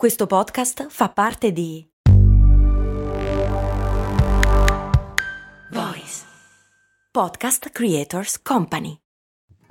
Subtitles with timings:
[0.00, 1.86] Questo podcast fa parte di
[5.70, 6.24] Voice
[7.12, 8.96] Podcast Creators Company.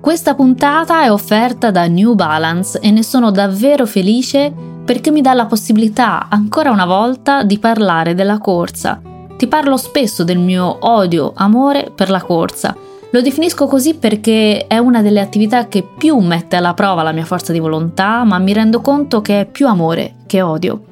[0.00, 4.52] Questa puntata è offerta da New Balance e ne sono davvero felice
[4.84, 9.00] perché mi dà la possibilità ancora una volta di parlare della corsa.
[9.36, 12.76] Ti parlo spesso del mio odio, amore per la corsa
[13.10, 17.24] lo definisco così perché è una delle attività che più mette alla prova la mia
[17.24, 20.82] forza di volontà, ma mi rendo conto che è più amore che odio.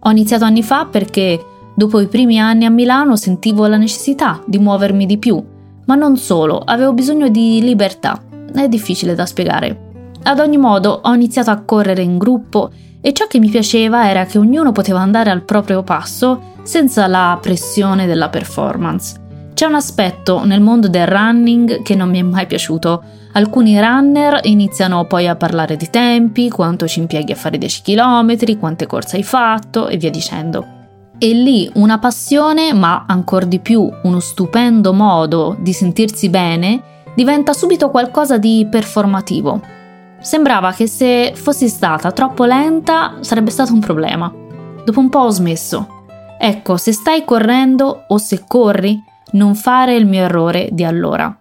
[0.00, 1.42] Ho iniziato anni fa perché
[1.74, 5.42] dopo i primi anni a Milano sentivo la necessità di muovermi di più,
[5.86, 8.20] ma non solo, avevo bisogno di libertà.
[8.52, 9.88] È difficile da spiegare.
[10.24, 14.26] Ad ogni modo ho iniziato a correre in gruppo e ciò che mi piaceva era
[14.26, 19.28] che ognuno poteva andare al proprio passo senza la pressione della performance.
[19.60, 23.02] C'è un aspetto nel mondo del running che non mi è mai piaciuto.
[23.32, 28.58] Alcuni runner iniziano poi a parlare di tempi, quanto ci impieghi a fare 10 km,
[28.58, 30.66] quante corse hai fatto e via dicendo.
[31.18, 36.82] E lì una passione, ma ancora di più uno stupendo modo di sentirsi bene,
[37.14, 39.60] diventa subito qualcosa di performativo.
[40.20, 44.32] Sembrava che se fossi stata troppo lenta sarebbe stato un problema.
[44.86, 45.86] Dopo un po' ho smesso.
[46.38, 51.36] Ecco, se stai correndo o se corri, non fare il mio errore di allora.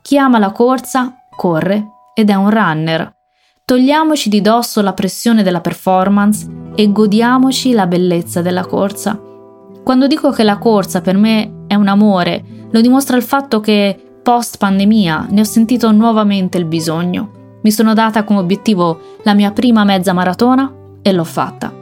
[0.00, 3.12] Chi ama la corsa corre ed è un runner.
[3.64, 9.18] Togliamoci di dosso la pressione della performance e godiamoci la bellezza della corsa.
[9.82, 14.18] Quando dico che la corsa per me è un amore, lo dimostra il fatto che
[14.22, 17.58] post pandemia ne ho sentito nuovamente il bisogno.
[17.62, 21.72] Mi sono data come obiettivo la mia prima mezza maratona e l'ho fatta.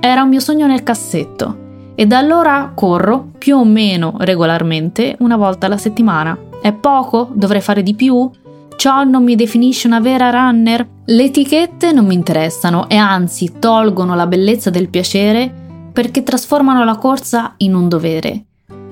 [0.00, 1.62] Era un mio sogno nel cassetto
[1.94, 6.36] e da allora corro più o meno regolarmente una volta alla settimana.
[6.60, 7.30] È poco?
[7.32, 8.30] Dovrei fare di più?
[8.76, 10.86] Ciò non mi definisce una vera runner?
[11.04, 15.52] Le etichette non mi interessano e anzi tolgono la bellezza del piacere
[15.92, 18.44] perché trasformano la corsa in un dovere.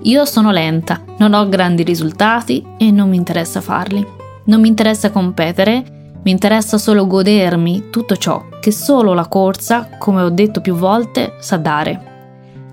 [0.03, 4.07] Io sono lenta, non ho grandi risultati e non mi interessa farli.
[4.45, 10.23] Non mi interessa competere, mi interessa solo godermi tutto ciò che solo la corsa, come
[10.23, 12.12] ho detto più volte, sa dare.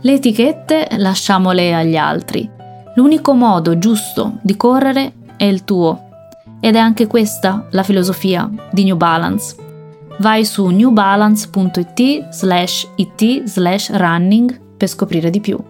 [0.01, 2.49] Le etichette lasciamole agli altri.
[2.95, 6.07] L'unico modo giusto di correre è il tuo.
[6.61, 9.55] Ed è anche questa la filosofia di New Balance.
[10.19, 15.61] Vai su newbalance.it slash it slash running per scoprire di più.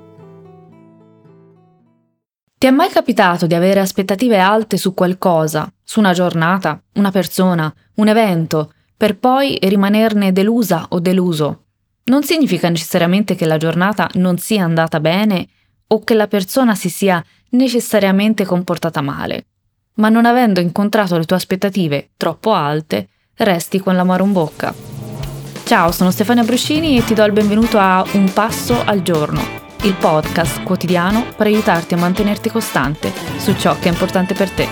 [2.55, 7.73] Ti è mai capitato di avere aspettative alte su qualcosa, su una giornata, una persona,
[7.95, 11.63] un evento, per poi rimanerne delusa o deluso?
[12.09, 15.47] Non significa necessariamente che la giornata non sia andata bene
[15.87, 19.45] o che la persona si sia necessariamente comportata male,
[19.95, 24.73] ma non avendo incontrato le tue aspettative troppo alte, resti con l'amaro in bocca.
[25.63, 29.41] Ciao, sono Stefania Bruscini e ti do il benvenuto a Un Passo al Giorno,
[29.83, 34.67] il podcast quotidiano per aiutarti a mantenerti costante su ciò che è importante per te.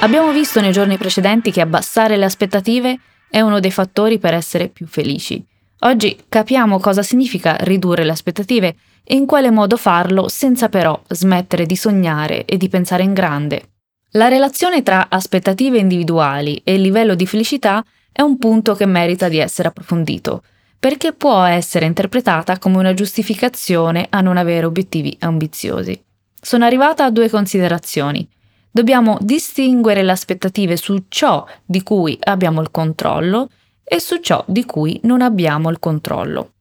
[0.00, 2.98] Abbiamo visto nei giorni precedenti che abbassare le aspettative
[3.32, 5.42] è uno dei fattori per essere più felici.
[5.84, 11.64] Oggi capiamo cosa significa ridurre le aspettative e in quale modo farlo senza però smettere
[11.64, 13.70] di sognare e di pensare in grande.
[14.10, 17.82] La relazione tra aspettative individuali e livello di felicità
[18.12, 20.42] è un punto che merita di essere approfondito,
[20.78, 25.98] perché può essere interpretata come una giustificazione a non avere obiettivi ambiziosi.
[26.38, 28.28] Sono arrivata a due considerazioni.
[28.74, 33.50] Dobbiamo distinguere le aspettative su ciò di cui abbiamo il controllo
[33.84, 36.52] e su ciò di cui non abbiamo il controllo.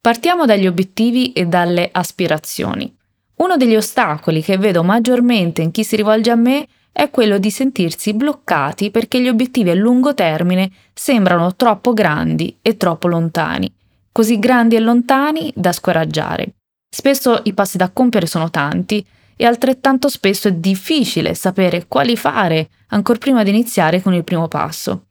[0.00, 2.90] Partiamo dagli obiettivi e dalle aspirazioni.
[3.36, 7.50] Uno degli ostacoli che vedo maggiormente in chi si rivolge a me è quello di
[7.50, 13.70] sentirsi bloccati perché gli obiettivi a lungo termine sembrano troppo grandi e troppo lontani,
[14.10, 16.54] così grandi e lontani da scoraggiare.
[16.88, 19.04] Spesso i passi da compiere sono tanti
[19.36, 24.48] e altrettanto spesso è difficile sapere quali fare ancora prima di iniziare con il primo
[24.48, 25.06] passo.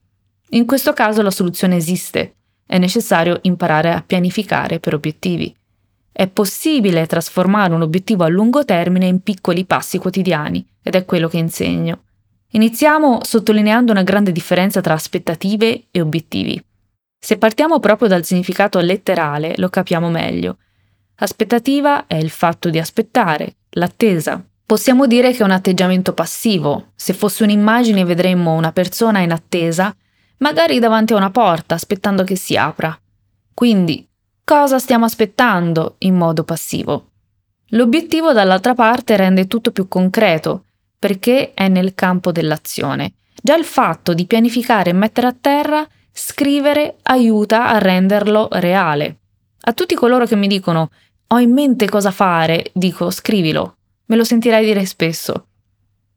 [0.49, 5.53] In questo caso la soluzione esiste, è necessario imparare a pianificare per obiettivi.
[6.11, 11.27] È possibile trasformare un obiettivo a lungo termine in piccoli passi quotidiani ed è quello
[11.27, 12.03] che insegno.
[12.51, 16.63] Iniziamo sottolineando una grande differenza tra aspettative e obiettivi.
[17.19, 20.57] Se partiamo proprio dal significato letterale lo capiamo meglio.
[21.15, 24.43] Aspettativa è il fatto di aspettare, l'attesa.
[24.65, 26.91] Possiamo dire che è un atteggiamento passivo.
[26.95, 29.95] Se fosse un'immagine vedremmo una persona in attesa,
[30.37, 32.97] magari davanti a una porta, aspettando che si apra.
[33.53, 34.07] Quindi,
[34.43, 37.09] cosa stiamo aspettando in modo passivo?
[37.69, 40.65] L'obiettivo dall'altra parte rende tutto più concreto,
[40.97, 43.13] perché è nel campo dell'azione.
[43.41, 49.17] Già il fatto di pianificare e mettere a terra scrivere aiuta a renderlo reale.
[49.61, 50.91] A tutti coloro che mi dicono
[51.33, 55.47] ho in mente cosa fare, dico scrivilo, me lo sentirai dire spesso.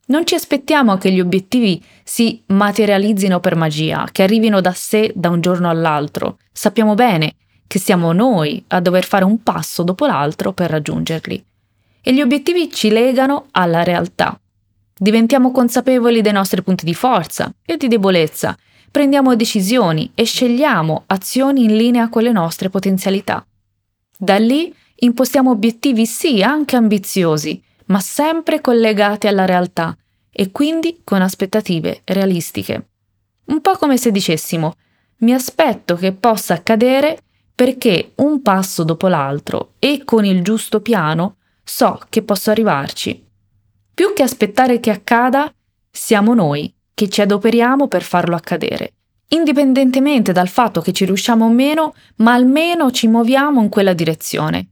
[0.08, 5.30] Non ci aspettiamo che gli obiettivi si materializzino per magia, che arrivino da sé da
[5.30, 6.38] un giorno all'altro.
[6.52, 7.34] Sappiamo bene
[7.66, 11.44] che siamo noi a dover fare un passo dopo l'altro per raggiungerli.
[12.02, 14.38] E gli obiettivi ci legano alla realtà.
[14.96, 18.56] Diventiamo consapevoli dei nostri punti di forza e di debolezza,
[18.90, 23.44] prendiamo decisioni e scegliamo azioni in linea con le nostre potenzialità.
[24.16, 29.96] Da lì impostiamo obiettivi sì anche ambiziosi, ma sempre collegati alla realtà
[30.30, 32.88] e quindi con aspettative realistiche.
[33.46, 34.74] Un po' come se dicessimo
[35.18, 37.20] mi aspetto che possa accadere
[37.54, 43.24] perché un passo dopo l'altro e con il giusto piano so che posso arrivarci.
[43.94, 45.50] Più che aspettare che accada,
[45.90, 48.92] siamo noi che ci adoperiamo per farlo accadere,
[49.28, 54.68] indipendentemente dal fatto che ci riusciamo o meno, ma almeno ci muoviamo in quella direzione.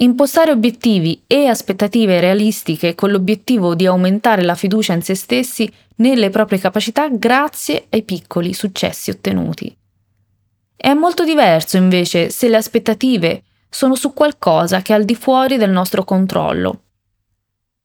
[0.00, 6.30] Impostare obiettivi e aspettative realistiche con l'obiettivo di aumentare la fiducia in se stessi nelle
[6.30, 9.76] proprie capacità grazie ai piccoli successi ottenuti.
[10.76, 15.56] È molto diverso invece se le aspettative sono su qualcosa che è al di fuori
[15.56, 16.82] del nostro controllo.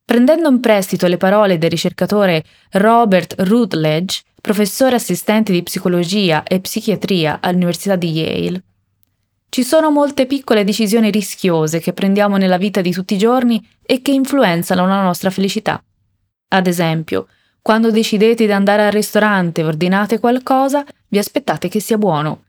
[0.05, 2.43] Prendendo in prestito le parole del ricercatore
[2.73, 8.63] Robert Rutledge, professore assistente di psicologia e psichiatria all'Università di Yale,
[9.53, 14.01] ci sono molte piccole decisioni rischiose che prendiamo nella vita di tutti i giorni e
[14.01, 15.79] che influenzano la nostra felicità.
[16.47, 17.27] Ad esempio,
[17.61, 22.45] quando decidete di andare al ristorante e ordinate qualcosa, vi aspettate che sia buono.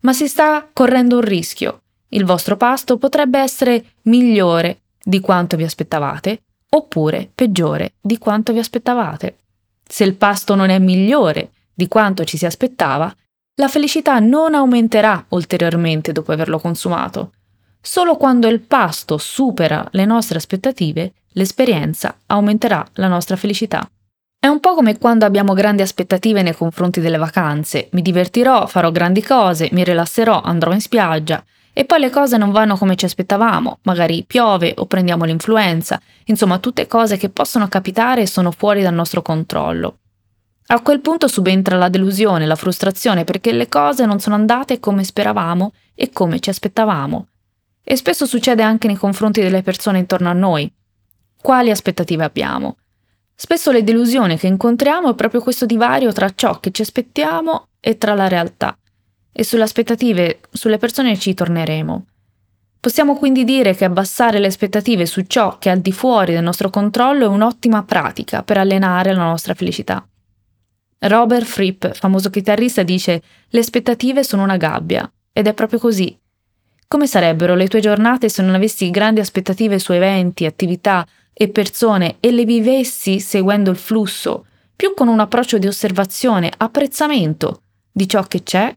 [0.00, 1.82] Ma si sta correndo un rischio.
[2.08, 8.58] Il vostro pasto potrebbe essere migliore di quanto vi aspettavate, oppure peggiore di quanto vi
[8.58, 9.36] aspettavate.
[9.86, 13.14] Se il pasto non è migliore di quanto ci si aspettava,
[13.60, 17.32] la felicità non aumenterà ulteriormente dopo averlo consumato.
[17.78, 23.86] Solo quando il pasto supera le nostre aspettative, l'esperienza aumenterà la nostra felicità.
[24.38, 27.88] È un po' come quando abbiamo grandi aspettative nei confronti delle vacanze.
[27.92, 31.44] Mi divertirò, farò grandi cose, mi rilasserò, andrò in spiaggia.
[31.74, 36.58] E poi le cose non vanno come ci aspettavamo, magari piove o prendiamo l'influenza, insomma
[36.58, 39.98] tutte cose che possono capitare e sono fuori dal nostro controllo.
[40.72, 45.02] A quel punto subentra la delusione, la frustrazione perché le cose non sono andate come
[45.02, 47.26] speravamo e come ci aspettavamo.
[47.82, 50.72] E spesso succede anche nei confronti delle persone intorno a noi.
[51.42, 52.76] Quali aspettative abbiamo?
[53.34, 57.98] Spesso le delusioni che incontriamo è proprio questo divario tra ciò che ci aspettiamo e
[57.98, 58.78] tra la realtà.
[59.32, 62.06] E sulle aspettative, sulle persone ci torneremo.
[62.78, 66.44] Possiamo quindi dire che abbassare le aspettative su ciò che è al di fuori del
[66.44, 70.04] nostro controllo è un'ottima pratica per allenare la nostra felicità.
[71.02, 76.16] Robert Fripp, famoso chitarrista, dice le aspettative sono una gabbia, ed è proprio così.
[76.86, 82.16] Come sarebbero le tue giornate se non avessi grandi aspettative su eventi, attività e persone
[82.20, 84.44] e le vivessi seguendo il flusso,
[84.76, 88.74] più con un approccio di osservazione, apprezzamento di ciò che c'è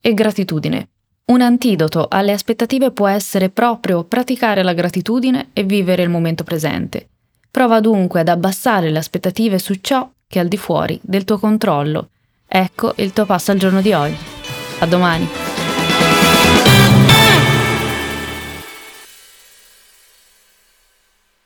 [0.00, 0.88] e gratitudine.
[1.26, 7.08] Un antidoto alle aspettative può essere proprio praticare la gratitudine e vivere il momento presente.
[7.50, 11.38] Prova dunque ad abbassare le aspettative su ciò che è al di fuori del tuo
[11.38, 12.10] controllo.
[12.46, 14.16] Ecco il tuo passo al giorno di oggi.
[14.78, 15.28] A domani.